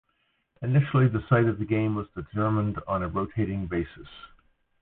[0.63, 4.07] Initially, the site of the game was determined on a rotating basis.